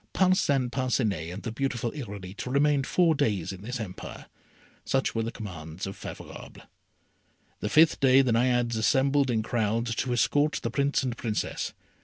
[0.13, 4.25] Parcin Parcinet and the beautiful Irolite remained four days in this empire.
[4.83, 6.63] Such were the commands of Favourable.
[7.59, 11.73] The fifth day the Naiades assembled in crowds to escort the Prince and Princess.